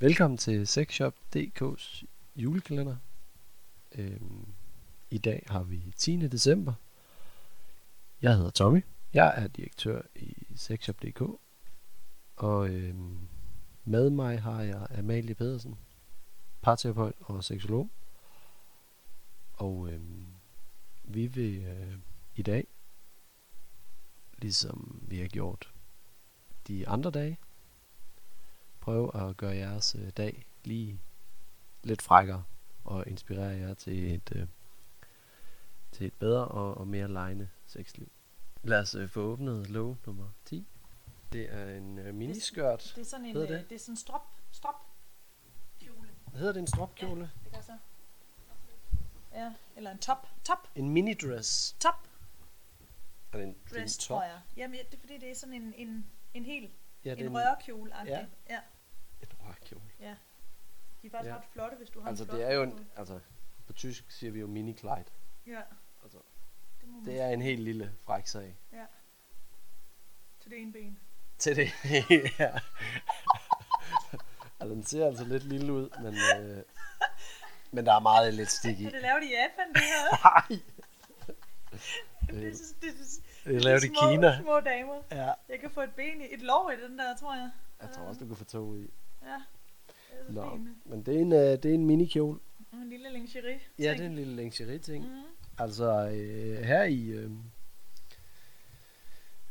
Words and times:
Velkommen 0.00 0.38
til 0.38 0.66
Sexshop.dk's 0.66 2.04
julekalender. 2.36 2.96
Øhm, 3.94 4.46
I 5.10 5.18
dag 5.18 5.46
har 5.48 5.62
vi 5.62 5.92
10. 5.96 6.16
december. 6.28 6.74
Jeg 8.22 8.36
hedder 8.36 8.50
Tommy. 8.50 8.84
Jeg 9.14 9.34
er 9.36 9.46
direktør 9.46 10.02
i 10.14 10.46
Sexshop.dk. 10.56 11.22
Og 12.36 12.68
øhm, 12.70 13.28
med 13.84 14.10
mig 14.10 14.42
har 14.42 14.62
jeg 14.62 14.86
Amalie 14.98 15.34
Pedersen, 15.34 15.78
parterapeut 16.62 17.14
og 17.20 17.44
seksolog. 17.44 17.90
Og 19.52 19.88
øhm, 19.92 20.26
vi 21.04 21.26
vil 21.26 21.64
øh, 21.64 21.98
i 22.36 22.42
dag, 22.42 22.66
ligesom 24.38 25.00
vi 25.02 25.18
har 25.18 25.28
gjort 25.28 25.72
de 26.68 26.88
andre 26.88 27.10
dage, 27.10 27.38
prøve 28.88 29.28
at 29.28 29.36
gøre 29.36 29.56
jeres 29.56 29.94
øh, 29.94 30.10
dag 30.16 30.46
lige 30.64 31.00
lidt 31.82 32.02
frækkere 32.02 32.44
og 32.84 33.06
inspirere 33.06 33.56
jer 33.56 33.74
til 33.74 34.14
et, 34.14 34.32
øh, 34.36 34.46
til 35.92 36.06
et 36.06 36.12
bedre 36.12 36.44
og, 36.48 36.74
og 36.78 36.88
mere 36.88 37.08
lejende 37.08 37.48
sexliv. 37.66 38.08
Lad 38.62 38.80
os 38.80 38.94
øh, 38.94 39.08
få 39.08 39.20
åbnet 39.20 39.70
lov 39.70 39.96
nummer 40.06 40.28
10. 40.44 40.66
Det 41.32 41.54
er 41.54 41.76
en 41.76 41.98
øh, 41.98 42.14
miniskørt. 42.14 42.92
Det 42.96 43.00
er 43.00 43.04
sådan 43.04 43.26
en, 43.26 43.32
Hedder 43.32 43.48
det? 43.48 43.60
det? 43.60 43.70
det 43.70 43.74
er 43.74 43.78
sådan 43.78 43.92
en 43.92 43.96
strop, 43.96 44.34
strop 44.50 44.86
kjole. 45.80 46.08
Hedder 46.34 46.52
det 46.52 46.60
en 46.60 46.66
stropkjole? 46.66 47.30
Det 47.44 47.52
gør 47.52 47.60
så. 47.60 47.78
Ja, 49.32 49.54
eller 49.76 49.90
en 49.90 49.98
top, 49.98 50.28
top, 50.44 50.68
En 50.74 50.88
minidress. 50.90 51.76
top 51.80 52.08
Er 53.32 53.38
det 53.38 53.44
en, 53.46 53.48
det 53.48 53.72
er 53.72 53.76
en 53.76 53.82
dress, 53.82 53.96
top? 53.98 54.06
tror 54.16 54.22
jeg. 54.22 54.40
Jamen, 54.56 54.78
det 54.90 54.94
er 54.94 55.00
fordi, 55.00 55.18
det 55.18 55.30
er 55.30 55.34
sådan 55.34 55.54
en, 55.54 55.74
en, 55.76 56.06
en 56.34 56.44
hel, 56.44 56.70
Ja, 57.04 57.10
det 57.10 57.20
en 57.20 57.26
en, 57.26 57.36
rørkjole 57.36 57.92
Ja. 58.06 58.26
ja. 58.50 58.60
Ja. 59.20 59.26
en 59.26 59.46
rørkjole. 59.46 59.82
De 61.02 61.06
er 61.06 61.10
faktisk 61.10 61.30
Ja. 61.30 61.36
ret 61.36 61.44
flotte, 61.52 61.76
hvis 61.76 61.90
du 61.90 62.00
har 62.00 62.08
Altså 62.08 62.24
en 62.24 62.28
flot 62.28 62.40
det 62.40 62.50
er 62.50 62.54
jo 62.54 62.62
en, 62.62 62.88
altså 62.96 63.20
på 63.66 63.72
tysk 63.72 64.10
siger 64.10 64.32
vi 64.32 64.40
jo 64.40 64.46
mini 64.46 64.72
Clyde. 64.76 65.04
Ja. 65.46 65.60
Altså, 66.02 66.18
Det, 66.80 66.88
må 66.88 67.00
Det 67.04 67.20
er 67.20 67.28
en 67.28 67.42
helt 67.42 67.60
lille 67.60 67.92
fræk 68.04 68.26
sag. 68.26 68.56
Ja. 68.72 68.84
Til 70.40 70.50
det 70.50 70.62
ene 70.62 70.72
ben. 70.72 70.98
Til 71.38 71.56
det, 71.56 71.70
ja. 72.38 72.50
altså, 74.60 74.74
den 74.74 74.84
ser 74.84 75.06
altså 75.06 75.24
lidt 75.24 75.44
lille 75.44 75.72
ud, 75.72 75.90
men, 76.02 76.14
øh, 76.14 76.62
men 77.70 77.86
der 77.86 77.94
er 77.94 78.00
meget 78.00 78.28
elastik 78.28 78.80
i. 78.80 78.84
Er 78.84 78.90
det 78.90 79.02
lavet 79.02 79.24
i 79.24 79.30
Japan, 79.30 79.72
det 79.74 79.82
her? 79.82 80.18
Nej, 80.24 80.60
det, 82.30 82.46
er, 82.46 82.50
det, 82.80 82.88
er, 82.88 83.20
det 83.44 83.56
er 83.56 83.60
lavet 83.60 83.84
i 83.84 83.86
små, 83.88 84.10
Kina. 84.10 84.40
Små 84.40 84.60
damer. 84.60 85.02
Ja. 85.10 85.32
Jeg 85.48 85.60
kan 85.60 85.70
få 85.70 85.80
et 85.80 85.94
ben 85.94 86.20
i, 86.20 86.34
et 86.34 86.42
lår 86.42 86.70
i 86.70 86.82
den 86.82 86.98
der, 86.98 87.16
tror 87.16 87.34
jeg. 87.34 87.50
Jeg 87.82 87.90
tror 87.94 88.02
også, 88.04 88.20
du 88.20 88.26
kan 88.26 88.36
få 88.36 88.44
to 88.44 88.76
i. 88.76 88.90
Ja. 89.22 89.42
Det 90.28 90.28
er 90.28 90.32
Nå, 90.32 90.58
men 90.84 91.02
det 91.02 91.16
er 91.16 91.18
en, 91.20 91.32
øh, 91.32 91.38
det 91.38 91.64
er 91.64 91.74
en 91.74 91.86
minikjole. 91.86 92.38
En 92.72 92.88
lille 92.90 93.12
lingerie. 93.12 93.60
Ja, 93.78 93.92
det 93.92 94.00
er 94.00 94.06
en 94.06 94.14
lille 94.14 94.36
lingerie-ting. 94.36 95.04
Mm. 95.08 95.22
Altså, 95.58 96.08
øh, 96.08 96.58
her 96.64 96.84
i... 96.84 97.06
Øh, 97.08 97.30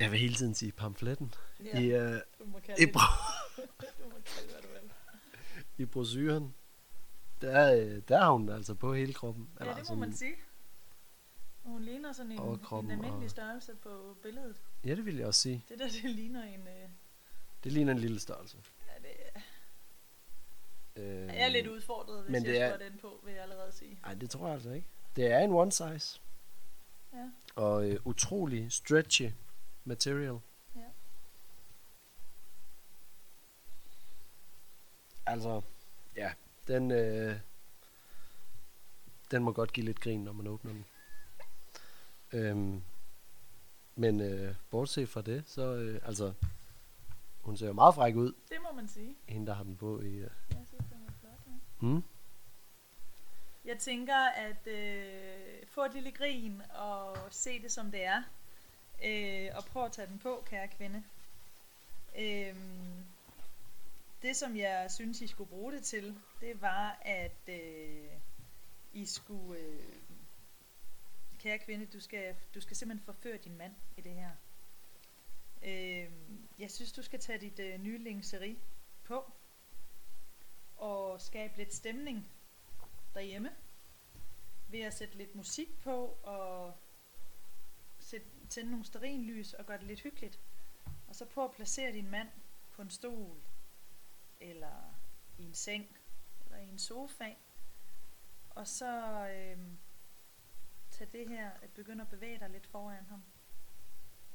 jeg 0.00 0.10
vil 0.10 0.18
hele 0.20 0.34
tiden 0.34 0.54
sige 0.54 0.72
pamfletten. 0.72 1.34
Ja, 1.64 1.80
I, 1.80 1.86
øh, 1.86 2.20
du 2.38 2.44
må 2.44 2.58
kalde 2.58 2.82
i, 2.82 2.86
det. 2.86 2.94
Du 3.98 4.04
må 4.08 4.14
kalde 4.24 4.48
hvad 4.52 4.62
du 4.62 4.68
vil. 4.72 4.90
i 5.82 5.84
brosyren, 5.86 6.54
der, 7.40 7.74
øh, 7.74 8.02
der 8.08 8.18
har 8.18 8.30
hun 8.32 8.48
altså 8.48 8.74
på 8.74 8.94
hele 8.94 9.12
kroppen. 9.12 9.48
Ja, 9.60 9.64
det 9.74 9.88
må 9.88 9.94
man 9.94 10.12
sige. 10.16 10.34
Hun 11.62 11.82
ligner 11.82 12.12
sådan 12.12 12.32
en, 12.32 12.38
en 12.40 12.90
almindelig 12.90 13.12
og- 13.24 13.30
størrelse 13.30 13.74
på 13.74 14.16
billedet. 14.22 14.56
Ja, 14.84 14.94
det 14.94 15.06
vil 15.06 15.16
jeg 15.16 15.26
også 15.26 15.40
sige. 15.40 15.64
Det 15.68 15.78
der, 15.78 15.88
det 16.02 16.10
ligner 16.10 16.42
en... 16.44 16.60
Øh, 16.60 16.88
Det 17.64 17.72
ligner 17.72 17.92
en 17.92 17.98
lille 17.98 18.20
størrelse. 18.20 18.56
Det, 19.02 19.42
Øh, 20.96 21.26
jeg 21.26 21.36
er 21.44 21.48
lidt 21.48 21.66
udfordret, 21.66 22.22
hvis 22.24 22.32
men 22.32 22.44
det 22.44 22.54
jeg 22.54 22.68
er- 22.68 22.76
den 22.76 22.98
på, 23.00 23.20
vil 23.24 23.34
jeg 23.34 23.42
allerede 23.42 23.72
sige. 23.72 23.98
Nej, 24.02 24.14
det 24.14 24.30
tror 24.30 24.46
jeg 24.46 24.54
altså 24.54 24.70
ikke. 24.70 24.86
Det 25.16 25.26
er 25.32 25.38
en 25.38 25.50
one 25.50 25.72
size. 25.72 26.20
Ja. 27.14 27.30
Og 27.54 27.90
øh, 27.90 28.00
utrolig 28.06 28.72
stretchy 28.72 29.30
material. 29.84 30.38
Ja. 30.76 30.80
Altså, 35.26 35.62
ja, 36.16 36.32
den, 36.66 36.90
øh, 36.90 37.36
den 39.30 39.42
må 39.42 39.52
godt 39.52 39.72
give 39.72 39.86
lidt 39.86 40.00
grin, 40.00 40.24
når 40.24 40.32
man 40.32 40.46
åbner 40.46 40.72
den. 40.72 40.84
Øhm, 42.32 42.82
men 43.96 44.20
øh, 44.20 44.54
bortset 44.70 45.08
fra 45.08 45.22
det, 45.22 45.44
så 45.46 45.62
øh, 45.74 46.00
altså, 46.04 46.32
hun 47.42 47.56
ser 47.56 47.66
jo 47.66 47.72
meget 47.72 47.94
fræk 47.94 48.14
ud, 48.16 48.32
Det 48.50 48.58
må 48.62 48.72
man 48.72 48.88
sige. 48.88 49.16
hende 49.28 49.46
der 49.46 49.54
har 49.54 49.64
den 49.64 49.76
på 49.76 50.00
i... 50.00 50.06
Øh, 50.14 50.20
Jeg 50.20 50.30
synes, 50.66 50.84
den 50.90 51.04
er 51.08 51.12
flot. 51.20 51.32
Ja. 51.46 51.52
hmm? 51.80 52.02
Jeg 53.64 53.78
tænker 53.78 54.16
at 54.26 54.66
øh, 54.66 55.66
få 55.66 55.84
et 55.84 55.94
lille 55.94 56.12
grin 56.12 56.62
og 56.74 57.16
se 57.30 57.62
det 57.62 57.72
som 57.72 57.90
det 57.90 58.04
er. 58.04 58.22
Øh, 59.04 59.50
og 59.56 59.64
prøv 59.64 59.84
at 59.84 59.92
tage 59.92 60.06
den 60.08 60.18
på, 60.18 60.42
kære 60.46 60.68
kvinde. 60.68 61.02
Øh, 62.18 62.56
det 64.22 64.36
som 64.36 64.56
jeg 64.56 64.90
synes, 64.90 65.20
I 65.20 65.26
skulle 65.26 65.50
bruge 65.50 65.72
det 65.72 65.82
til, 65.84 66.16
det 66.40 66.62
var 66.62 66.98
at 67.02 67.48
øh, 67.48 68.08
I 68.92 69.06
skulle... 69.06 69.60
Øh, 69.60 69.80
kære 71.38 71.58
kvinde, 71.58 71.86
du 71.86 72.00
skal, 72.00 72.36
du 72.54 72.60
skal 72.60 72.76
simpelthen 72.76 73.04
forføre 73.04 73.36
din 73.36 73.56
mand 73.56 73.74
i 73.96 74.00
det 74.00 74.12
her. 74.14 74.30
Jeg 76.72 76.76
synes, 76.76 76.92
du 76.92 77.02
skal 77.02 77.20
tage 77.20 77.38
dit 77.38 77.58
øh, 77.58 77.78
nye 77.78 77.98
lingeri 77.98 78.58
på 79.04 79.32
og 80.76 81.20
skabe 81.20 81.56
lidt 81.56 81.74
stemning 81.74 82.32
derhjemme 83.14 83.56
ved 84.68 84.80
at 84.80 84.94
sætte 84.94 85.16
lidt 85.16 85.34
musik 85.34 85.80
på 85.80 86.18
og 86.22 86.76
sætte, 87.98 88.26
tænde 88.50 88.70
nogle 88.70 88.84
stearinlys 88.84 89.52
og 89.52 89.66
gøre 89.66 89.78
det 89.78 89.86
lidt 89.86 90.00
hyggeligt. 90.00 90.40
Og 91.08 91.14
så 91.14 91.24
prøv 91.24 91.44
at 91.44 91.50
placere 91.50 91.92
din 91.92 92.10
mand 92.10 92.28
på 92.70 92.82
en 92.82 92.90
stol 92.90 93.42
eller 94.40 94.94
i 95.38 95.42
en 95.42 95.54
seng 95.54 95.96
eller 96.44 96.58
i 96.58 96.68
en 96.68 96.78
sofa. 96.78 97.34
Og 98.50 98.68
så 98.68 99.28
øh, 99.28 99.58
tag 100.90 101.08
det 101.12 101.28
her 101.28 101.50
at 101.50 101.70
begynde 101.70 102.02
at 102.02 102.08
bevæge 102.08 102.38
dig 102.38 102.50
lidt 102.50 102.66
foran 102.66 103.04
ham. 103.04 103.22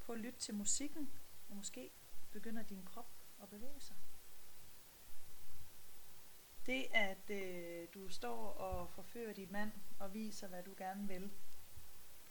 Prøv 0.00 0.16
at 0.16 0.22
lytte 0.22 0.38
til 0.38 0.54
musikken, 0.54 1.12
og 1.48 1.56
måske 1.56 1.90
begynder 2.36 2.62
din 2.62 2.84
krop 2.84 3.10
at 3.42 3.48
bevæge 3.48 3.80
sig. 3.80 3.96
Det 6.66 6.86
at 6.92 7.30
øh, 7.30 7.88
du 7.94 8.08
står 8.08 8.52
og 8.52 8.90
forfører 8.90 9.32
din 9.32 9.52
mand 9.52 9.72
og 9.98 10.14
viser 10.14 10.48
hvad 10.48 10.62
du 10.62 10.74
gerne 10.76 11.08
vil, 11.08 11.32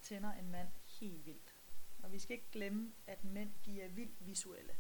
tænder 0.02 0.34
en 0.34 0.52
mand 0.52 0.70
helt 1.00 1.26
vildt. 1.26 1.56
Og 2.04 2.12
vi 2.12 2.20
skal 2.20 2.34
ikke 2.34 2.52
glemme 2.52 2.94
at 3.08 3.24
mænd 3.24 3.54
de 3.66 3.82
er 3.82 3.88
vildt 3.88 4.26
visuelle. 4.26 4.76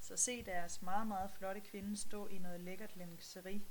Så 0.00 0.16
se 0.16 0.44
deres 0.44 0.82
meget 0.82 1.06
meget 1.06 1.30
flotte 1.30 1.60
kvinde 1.60 1.96
stå 1.96 2.26
i 2.26 2.38
noget 2.38 2.60
lækkert 2.60 2.96
lingerie, 2.96 3.62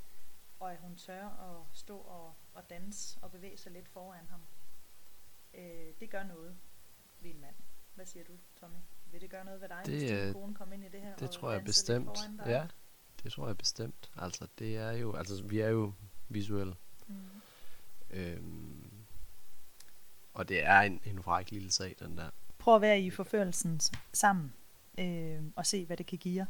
og 0.59 0.71
at 0.71 0.79
hun 0.79 0.95
tør 0.95 1.27
at 1.27 1.77
stå 1.77 1.97
og, 1.97 2.35
og 2.53 2.69
danse 2.69 3.19
og 3.21 3.31
bevæge 3.31 3.57
sig 3.57 3.71
lidt 3.71 3.87
foran 3.87 4.27
ham. 4.27 4.41
Øh, 5.53 5.93
det 5.99 6.09
gør 6.09 6.23
noget 6.23 6.59
ved 7.19 7.31
en 7.31 7.41
mand. 7.41 7.55
Hvad 7.95 8.05
siger 8.05 8.23
du, 8.23 8.37
Tommy? 8.55 8.79
Vil 9.11 9.21
det 9.21 9.29
gøre 9.29 9.45
noget 9.45 9.61
ved 9.61 9.69
dig, 9.69 9.81
Det, 9.85 9.93
hvis 9.93 10.09
din 10.09 10.19
øh, 10.19 10.33
kone 10.33 10.55
kom 10.55 10.73
ind 10.73 10.83
i 10.83 10.89
det 10.89 11.01
her 11.01 11.15
Det 11.15 11.31
tror 11.31 11.51
jeg 11.51 11.63
bestemt. 11.63 12.19
Ja, 12.45 12.67
det 13.23 13.31
tror 13.31 13.47
jeg 13.47 13.57
bestemt. 13.57 14.11
Altså, 14.15 14.47
det 14.59 14.77
er 14.77 14.91
jo, 14.91 15.15
altså, 15.15 15.43
vi 15.43 15.59
er 15.59 15.69
jo 15.69 15.93
visuelle. 16.29 16.75
Mm. 17.07 17.15
Øhm, 18.09 18.93
og 20.33 20.49
det 20.49 20.65
er 20.65 20.79
en, 20.79 21.01
en 21.05 21.23
fræk 21.23 21.51
lille 21.51 21.71
sag, 21.71 21.95
den 21.99 22.17
der. 22.17 22.29
Prøv 22.57 22.75
at 22.75 22.81
være 22.81 23.01
i 23.01 23.09
forførelsen 23.09 23.79
sammen 24.13 24.53
øh, 24.99 25.41
og 25.55 25.65
se, 25.65 25.85
hvad 25.85 25.97
det 25.97 26.05
kan 26.05 26.17
give 26.17 26.35
jer. 26.35 26.45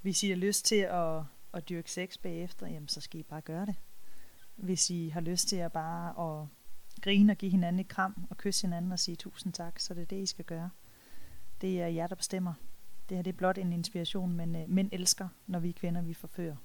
Hvis 0.00 0.22
I 0.22 0.28
har 0.28 0.36
lyst 0.36 0.64
til 0.64 0.80
at, 0.80 1.22
at 1.54 1.68
dyrke 1.68 1.90
sex 1.90 2.18
bagefter, 2.18 2.66
jamen, 2.66 2.88
så 2.88 3.00
skal 3.00 3.20
I 3.20 3.22
bare 3.22 3.40
gøre 3.40 3.66
det. 3.66 3.74
Hvis 4.56 4.90
I 4.90 5.08
har 5.08 5.20
lyst 5.20 5.48
til 5.48 5.56
at 5.56 5.72
bare 5.72 6.40
at 6.40 6.48
grine 7.02 7.32
og 7.32 7.36
give 7.36 7.50
hinanden 7.50 7.80
et 7.80 7.88
kram 7.88 8.26
og 8.30 8.36
kysse 8.36 8.66
hinanden 8.66 8.92
og 8.92 8.98
sige 8.98 9.16
tusind 9.16 9.52
tak, 9.52 9.78
så 9.78 9.94
det 9.94 10.02
er 10.02 10.06
det, 10.06 10.22
I 10.22 10.26
skal 10.26 10.44
gøre. 10.44 10.70
Det 11.60 11.80
er 11.80 11.86
jer, 11.86 12.06
der 12.06 12.14
bestemmer. 12.14 12.54
Det 13.08 13.16
her 13.16 13.22
det 13.22 13.32
er 13.32 13.36
blot 13.36 13.58
en 13.58 13.72
inspiration, 13.72 14.32
men 14.32 14.56
øh, 14.56 14.62
mænd 14.68 14.88
elsker, 14.92 15.28
når 15.46 15.58
vi 15.58 15.72
kvinder 15.72 16.02
vi 16.02 16.14
forfører. 16.14 16.56